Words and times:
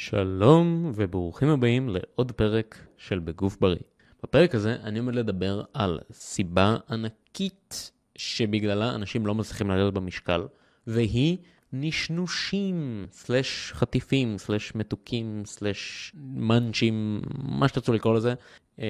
שלום 0.00 0.92
וברוכים 0.94 1.48
הבאים 1.48 1.88
לעוד 1.88 2.32
פרק 2.32 2.78
של 2.96 3.18
בגוף 3.18 3.56
בריא. 3.60 3.78
בפרק 4.22 4.54
הזה 4.54 4.76
אני 4.82 4.98
עומד 4.98 5.14
לדבר 5.14 5.62
על 5.74 5.98
סיבה 6.12 6.76
ענקית 6.90 7.92
שבגללה 8.16 8.94
אנשים 8.94 9.26
לא 9.26 9.34
מצליחים 9.34 9.70
לרדת 9.70 9.94
במשקל, 9.94 10.46
והיא 10.86 11.36
נשנושים, 11.72 13.06
סלש 13.12 13.72
חטיפים, 13.72 14.38
סלש 14.38 14.74
מתוקים, 14.74 15.42
סלש 15.46 16.12
מאנצ'ים, 16.14 17.22
מה 17.38 17.68
שתרצו 17.68 17.92
לקרוא 17.92 18.14
לזה, 18.14 18.34
אמ, 18.78 18.84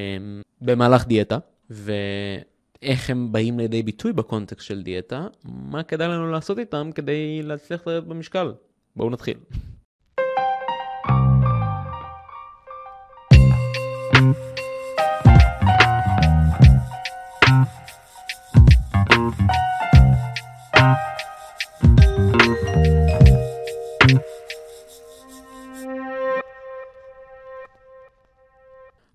במהלך 0.61 1.07
דיאטה, 1.07 1.39
ואיך 1.71 3.11
הם 3.11 3.33
באים 3.33 3.59
לידי 3.59 3.83
ביטוי 3.83 4.13
בקונטקסט 4.13 4.67
של 4.67 4.83
דיאטה, 4.83 5.27
מה 5.45 5.83
כדאי 5.83 6.09
לנו 6.09 6.31
לעשות 6.31 6.59
איתם 6.59 6.91
כדי 6.95 7.43
להצליח 7.43 7.87
לרדת 7.87 8.07
במשקל. 8.07 8.53
בואו 8.97 9.11
נתחיל. 9.11 9.37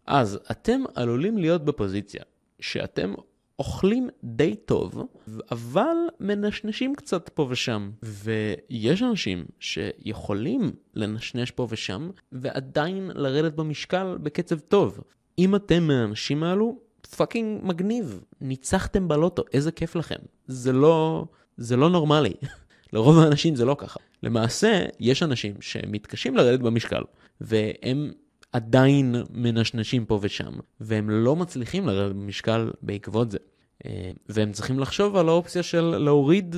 אז 0.08 0.40
אתם 0.52 0.82
עלולים 0.96 1.38
להיות 1.38 1.66
בפוזיציה 1.66 2.24
שאתם 2.60 3.14
אוכלים 3.60 4.10
די 4.24 4.56
טוב, 4.56 5.08
אבל 5.52 5.96
מנשנשים 6.20 6.96
קצת 6.96 7.30
פה 7.30 7.48
ושם. 7.50 7.92
ויש 8.04 9.04
אנשים 9.04 9.46
שיכולים 9.60 10.72
לנשנש 10.94 11.52
פה 11.52 11.68
ושם, 11.70 12.10
ועדיין 12.32 13.12
לרדת 13.16 13.54
במשקל 13.54 14.18
בקצב 14.24 14.60
טוב. 14.60 15.00
אם 15.40 15.56
אתם 15.56 15.84
מהאנשים 15.84 16.44
האלו, 16.44 16.80
פאקינג 17.14 17.60
מגניב. 17.64 18.22
ניצחתם 18.42 19.08
בלוטו, 19.08 19.44
איזה 19.54 19.72
כיף 19.72 19.96
לכם. 19.96 20.20
זה 20.48 20.74
לא, 20.74 21.26
זה 21.58 21.78
לא 21.78 21.90
נורמלי. 21.90 22.34
לרוב 22.94 23.20
האנשים 23.20 23.56
זה 23.56 23.66
לא 23.66 23.76
ככה. 23.80 24.00
למעשה, 24.24 24.86
יש 25.00 25.24
אנשים 25.24 25.54
שמתקשים 25.62 26.38
לרדת 26.38 26.60
במשקל, 26.60 27.02
והם 27.42 28.12
עדיין 28.52 29.16
מנשנשים 29.30 30.06
פה 30.06 30.20
ושם, 30.22 30.52
והם 30.80 31.10
לא 31.10 31.36
מצליחים 31.36 31.88
לרדת 31.88 32.16
במשקל 32.16 32.72
בעקבות 32.82 33.32
זה. 33.32 33.38
אה, 33.86 34.12
והם 34.30 34.52
צריכים 34.52 34.80
לחשוב 34.80 35.16
על 35.16 35.30
האופציה 35.30 35.64
של 35.64 35.82
להוריד 35.82 36.56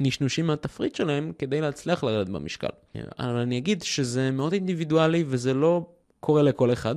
נשנושים 0.00 0.46
מהתפריט 0.46 0.94
שלהם 0.94 1.32
כדי 1.38 1.60
להצליח 1.60 2.04
לרדת 2.04 2.28
במשקל. 2.28 2.68
אה, 2.96 3.00
אבל 3.18 3.36
אני 3.36 3.58
אגיד 3.58 3.82
שזה 3.82 4.30
מאוד 4.30 4.52
אינדיבידואלי 4.52 5.24
וזה 5.26 5.54
לא 5.54 5.86
קורה 6.20 6.42
לכל 6.42 6.72
אחד, 6.72 6.96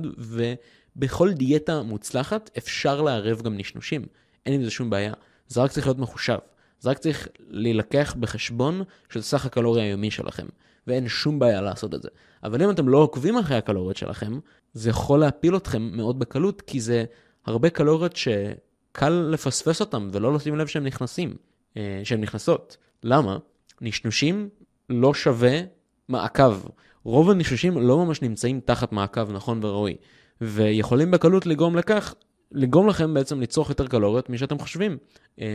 ובכל 0.96 1.32
דיאטה 1.32 1.82
מוצלחת 1.82 2.50
אפשר 2.58 3.02
לערב 3.02 3.42
גם 3.42 3.56
נשנושים. 3.56 4.06
אין 4.46 4.54
עם 4.54 4.64
זה 4.64 4.70
שום 4.70 4.90
בעיה. 4.90 5.12
זה 5.48 5.62
רק 5.62 5.70
צריך 5.70 5.86
להיות 5.86 5.98
מחושב. 5.98 6.38
זה 6.80 6.90
רק 6.90 6.98
צריך 6.98 7.28
להילקח 7.48 8.14
בחשבון 8.20 8.82
של 9.08 9.20
סך 9.20 9.46
הקלוריה 9.46 9.84
היומי 9.84 10.10
שלכם. 10.10 10.46
ואין 10.86 11.08
שום 11.08 11.38
בעיה 11.38 11.60
לעשות 11.60 11.94
את 11.94 12.02
זה. 12.02 12.08
אבל 12.44 12.62
אם 12.62 12.70
אתם 12.70 12.88
לא 12.88 12.98
עוקבים 12.98 13.38
אחרי 13.38 13.56
הקלוריות 13.56 13.96
שלכם, 13.96 14.38
זה 14.72 14.90
יכול 14.90 15.20
להפיל 15.20 15.56
אתכם 15.56 15.82
מאוד 15.92 16.18
בקלות, 16.18 16.60
כי 16.60 16.80
זה 16.80 17.04
הרבה 17.46 17.70
קלוריות 17.70 18.16
שקל 18.16 19.10
לפספס 19.10 19.80
אותם 19.80 20.08
ולא 20.12 20.34
לשים 20.34 20.56
לב 20.56 20.66
שהם 20.66 20.84
נכנסים, 20.84 21.36
אה, 21.76 22.00
שהם 22.04 22.20
נכנסות. 22.20 22.76
למה? 23.04 23.38
נשנושים 23.80 24.48
לא 24.90 25.14
שווה 25.14 25.60
מעקב. 26.08 26.60
רוב 27.04 27.30
הנשנושים 27.30 27.78
לא 27.78 28.04
ממש 28.04 28.22
נמצאים 28.22 28.60
תחת 28.64 28.92
מעקב 28.92 29.32
נכון 29.32 29.64
וראוי, 29.64 29.96
ויכולים 30.40 31.10
בקלות 31.10 31.46
לגרום 31.46 31.76
לכך, 31.76 32.14
לגרום 32.52 32.88
לכם 32.88 33.14
בעצם 33.14 33.40
לצרוך 33.40 33.68
יותר 33.68 33.86
קלוריות 33.86 34.30
משאתם 34.30 34.58
חושבים. 34.58 34.98
אה, 35.40 35.46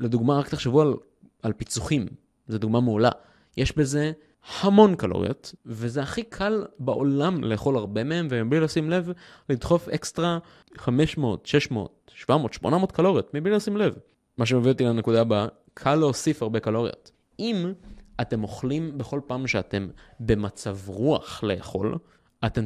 לדוגמה, 0.00 0.38
רק 0.38 0.48
תחשבו 0.48 0.80
על, 0.80 0.94
על 1.42 1.52
פיצוחים, 1.52 2.06
זו 2.48 2.58
דוגמה 2.58 2.80
מעולה. 2.80 3.10
יש 3.56 3.76
בזה 3.76 4.12
המון 4.60 4.94
קלוריות, 4.94 5.54
וזה 5.66 6.02
הכי 6.02 6.22
קל 6.22 6.64
בעולם 6.78 7.44
לאכול 7.44 7.76
הרבה 7.76 8.04
מהם, 8.04 8.28
ומבלי 8.30 8.60
לשים 8.60 8.90
לב, 8.90 9.12
לדחוף 9.48 9.88
אקסטרה 9.88 10.38
500, 10.76 11.46
600, 11.46 12.10
700, 12.14 12.52
800 12.52 12.92
קלוריות, 12.92 13.34
מבלי 13.34 13.52
לשים 13.52 13.76
לב. 13.76 13.94
מה 14.38 14.46
שמביא 14.46 14.70
אותי 14.72 14.84
לנקודה 14.84 15.20
הבאה, 15.20 15.46
קל 15.74 15.94
להוסיף 15.94 16.42
הרבה 16.42 16.60
קלוריות. 16.60 17.10
אם 17.38 17.72
אתם 18.20 18.42
אוכלים 18.42 18.98
בכל 18.98 19.20
פעם 19.26 19.46
שאתם 19.46 19.88
במצב 20.20 20.78
רוח 20.86 21.42
לאכול, 21.42 21.98
אתם 22.46 22.64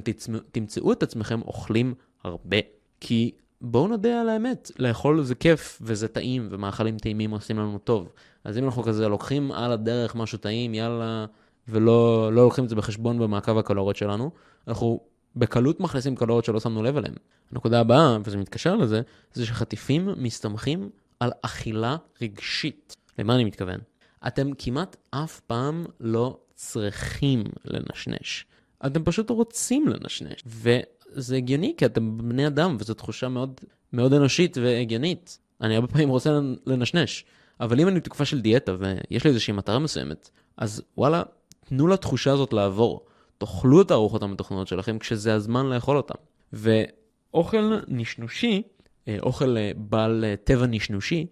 תמצאו 0.53 0.93
את 0.93 1.03
עצמכם 1.03 1.43
אוכלים 1.43 1.95
הרבה. 2.25 2.57
כי 3.01 3.31
בואו 3.61 3.89
נודה 3.89 4.21
על 4.21 4.29
האמת, 4.29 4.71
לאכול 4.79 5.23
זה 5.23 5.35
כיף 5.35 5.79
וזה 5.83 6.09
טעים, 6.09 6.49
ומאכלים 6.51 6.99
טעימים 6.99 7.31
עושים 7.31 7.59
לנו 7.59 7.79
טוב. 7.79 8.13
אז 8.45 8.59
אם 8.59 8.65
אנחנו 8.65 8.83
כזה 8.83 9.09
לוקחים 9.09 9.53
על 9.53 9.73
הדרך 9.73 10.15
משהו 10.15 10.39
טעים, 10.39 10.75
יאללה... 10.75 11.27
ולא 11.69 12.31
לא 12.33 12.45
לוקחים 12.45 12.65
את 12.65 12.69
זה 12.69 12.77
בחשבון 12.77 13.19
במעקב 13.19 13.59
הקלוריות 13.59 13.97
שלנו, 13.97 14.31
אנחנו 14.69 15.01
בקלות 15.37 15.81
מכניסים 15.81 16.17
קלוריות 16.17 16.45
שלא 16.45 16.61
שמנו 16.61 16.83
לב 16.83 16.97
אליהן. 16.97 17.15
הנקודה 17.53 17.81
הבאה, 17.81 18.19
וזה 18.25 18.37
מתקשר 18.37 18.77
לזה, 18.77 19.01
זה 19.33 19.47
שחטיפים 19.47 20.09
מסתמכים 20.17 20.91
על 21.21 21.31
אכילה 21.43 21.97
רגשית. 22.23 22.97
למה 23.19 23.35
אני 23.35 23.45
מתכוון? 23.45 23.81
אתם 24.27 24.51
כמעט 24.59 24.97
אף 25.11 25.41
פעם 25.41 25.85
לא 26.01 26.39
צריכים 26.55 27.45
לנשנש. 27.65 28.47
אתם 28.87 29.05
פשוט 29.05 29.31
רוצים 29.31 29.89
לנשנש. 29.89 30.45
וזה 30.47 31.37
הגיוני, 31.37 31.75
כי 31.77 31.87
אתם 31.87 32.19
בני 32.19 32.47
אדם, 32.47 32.77
וזו 32.81 32.95
תחושה 32.95 33.29
מאוד, 33.29 33.61
מאוד 33.93 34.13
אנושית 34.13 34.57
והגיונית. 34.59 35.39
אני 35.61 35.75
הרבה 35.75 35.89
פעמים 35.89 36.09
רוצה 36.09 36.41
לנשנש. 36.67 37.25
אבל 37.61 37.81
אם 37.81 37.89
אני 37.89 38.01
בתקופה 38.01 38.25
של 38.25 38.41
דיאטה 38.41 38.73
ויש 38.79 39.25
לי 39.25 39.31
איזושהי 39.31 39.53
מטרה 39.53 39.79
מסוימת, 39.79 40.31
אז 40.57 40.83
וואלה, 40.97 41.23
תנו 41.65 41.87
לתחושה 41.87 42.33
הזאת 42.33 42.53
לעבור. 42.53 43.07
תאכלו 43.39 43.83
את 43.83 43.91
הארוחות 43.91 44.23
המתוכננות 44.23 44.69
שלכם 44.69 44.99
כשזה 44.99 45.35
הזמן 45.35 45.67
לאכול 45.67 45.97
אותם. 45.97 46.15
ואוכל 46.53 47.79
נשנושי, 47.89 48.63
אה, 49.09 49.17
אוכל 49.23 49.57
אה, 49.57 49.71
בעל 49.77 50.25
אה, 50.25 50.35
טבע 50.45 50.67
נשנושי, 50.67 51.27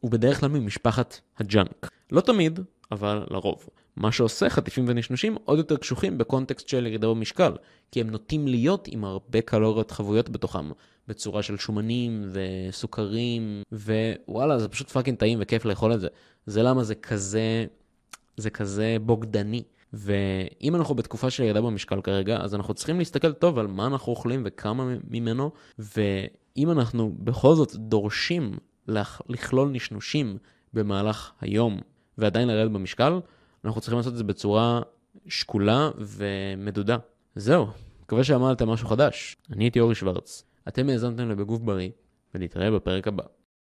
הוא 0.00 0.10
בדרך 0.10 0.40
כלל 0.40 0.48
ממשפחת 0.48 1.20
הג'אנק. 1.38 1.90
לא 2.12 2.20
תמיד, 2.20 2.60
אבל 2.92 3.26
לרוב. 3.30 3.68
מה 3.96 4.12
שעושה 4.12 4.50
חטיפים 4.50 4.84
ונשנושים 4.88 5.36
עוד 5.44 5.58
יותר 5.58 5.76
קשוחים 5.76 6.18
בקונטקסט 6.18 6.68
של 6.68 6.86
ירידה 6.86 7.08
במשקל, 7.08 7.52
כי 7.92 8.00
הם 8.00 8.10
נוטים 8.10 8.48
להיות 8.48 8.88
עם 8.90 9.04
הרבה 9.04 9.40
קלוריות 9.40 9.90
חבויות 9.90 10.28
בתוכם, 10.28 10.70
בצורה 11.08 11.42
של 11.42 11.56
שומנים 11.56 12.30
וסוכרים, 12.32 13.62
ווואלה, 13.72 14.58
זה 14.58 14.68
פשוט 14.68 14.90
פאקינג 14.90 15.18
טעים 15.18 15.38
וכיף 15.42 15.64
לאכול 15.64 15.94
את 15.94 16.00
זה. 16.00 16.08
זה 16.46 16.62
למה 16.62 16.84
זה 16.84 16.94
כזה 16.94 17.66
זה 18.36 18.50
כזה 18.50 18.96
בוגדני. 19.02 19.62
ואם 19.92 20.74
אנחנו 20.76 20.94
בתקופה 20.94 21.30
של 21.30 21.42
ירידה 21.42 21.60
במשקל 21.60 22.00
כרגע, 22.00 22.36
אז 22.36 22.54
אנחנו 22.54 22.74
צריכים 22.74 22.98
להסתכל 22.98 23.32
טוב 23.32 23.58
על 23.58 23.66
מה 23.66 23.86
אנחנו 23.86 24.12
אוכלים 24.12 24.42
וכמה 24.44 24.94
ממנו, 25.10 25.50
ואם 25.78 26.70
אנחנו 26.70 27.12
בכל 27.18 27.54
זאת 27.54 27.76
דורשים 27.76 28.58
לכלול 29.28 29.68
נשנושים 29.68 30.38
במהלך 30.74 31.32
היום 31.40 31.80
ועדיין 32.18 32.48
לרדת 32.48 32.70
במשקל, 32.70 33.20
אנחנו 33.66 33.80
צריכים 33.80 33.98
לעשות 33.98 34.12
את 34.12 34.18
זה 34.18 34.24
בצורה 34.24 34.80
שקולה 35.26 35.90
ומדודה. 35.98 36.96
זהו, 37.34 37.66
מקווה 38.02 38.24
שאמרתם 38.24 38.68
משהו 38.68 38.88
חדש. 38.88 39.36
אני 39.52 39.64
הייתי 39.64 39.80
אורי 39.80 39.94
שוורץ, 39.94 40.44
אתם 40.68 40.88
האזנתם 40.88 41.30
לבגוף 41.30 41.60
בריא, 41.60 41.90
ונתראה 42.34 42.70
בפרק 42.70 43.08
הבא. 43.08 43.24